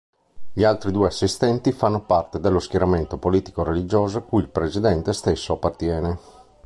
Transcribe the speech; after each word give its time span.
Gli 0.51 0.63
altri 0.63 0.91
due 0.91 1.05
Assistenti 1.09 1.71
fanno 1.71 2.03
parte 2.03 2.39
dello 2.39 2.57
schieramento 2.57 3.19
politico-religioso 3.19 4.23
cui 4.23 4.41
il 4.41 4.49
Presidente 4.49 5.13
stesso 5.13 5.53
appartiene. 5.53 6.17